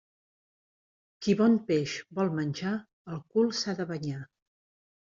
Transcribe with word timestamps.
Qui 1.25 1.35
bon 1.43 1.59
peix 1.69 1.93
vol 2.21 2.35
menjar, 2.41 2.75
el 3.13 3.25
cul 3.37 3.55
s'ha 3.61 3.79
de 3.83 3.91
banyar. 3.95 4.29